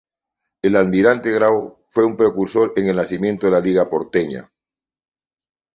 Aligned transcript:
El 0.63 0.77
Almirante 0.77 1.29
Grau, 1.29 1.85
fue 1.91 2.05
un 2.07 2.17
precursor 2.17 2.73
en 2.75 2.87
el 2.87 2.95
nacimiento 2.95 3.45
de 3.45 3.51
la 3.51 3.59
liga 3.59 3.87
porteña. 3.87 4.51